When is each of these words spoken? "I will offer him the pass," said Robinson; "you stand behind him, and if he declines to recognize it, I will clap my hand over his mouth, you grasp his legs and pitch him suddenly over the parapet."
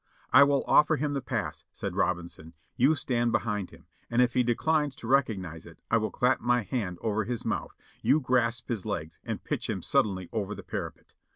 "I 0.33 0.41
will 0.41 0.63
offer 0.65 0.95
him 0.95 1.13
the 1.13 1.21
pass," 1.21 1.63
said 1.71 1.95
Robinson; 1.95 2.55
"you 2.75 2.95
stand 2.95 3.31
behind 3.31 3.69
him, 3.69 3.85
and 4.09 4.19
if 4.19 4.33
he 4.33 4.41
declines 4.41 4.95
to 4.95 5.07
recognize 5.07 5.67
it, 5.67 5.77
I 5.91 5.97
will 5.97 6.09
clap 6.09 6.41
my 6.41 6.63
hand 6.63 6.97
over 7.01 7.23
his 7.25 7.45
mouth, 7.45 7.75
you 8.01 8.19
grasp 8.19 8.67
his 8.67 8.83
legs 8.83 9.19
and 9.23 9.43
pitch 9.43 9.69
him 9.69 9.83
suddenly 9.83 10.27
over 10.33 10.55
the 10.55 10.63
parapet." 10.63 11.13